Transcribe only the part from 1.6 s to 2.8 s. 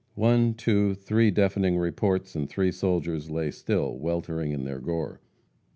reports, and three